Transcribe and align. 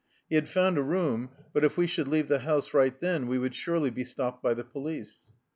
He 0.29 0.33
had 0.33 0.49
found 0.49 0.79
a 0.79 0.81
room, 0.81 1.29
but 1.53 1.63
if 1.63 1.77
we 1.77 1.85
should 1.85 2.07
leave 2.07 2.27
the 2.27 2.39
house 2.39 2.73
right 2.73 2.99
then 3.01 3.27
we 3.27 3.37
would 3.37 3.53
surely 3.53 3.91
be 3.91 4.03
stopped 4.03 4.41
by 4.41 4.55
the 4.55 4.63
police. 4.63 5.27